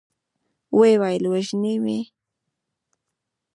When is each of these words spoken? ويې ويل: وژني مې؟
ويې 0.77 0.95
ويل: 1.01 1.23
وژني 1.31 1.73
مې؟ 1.83 1.99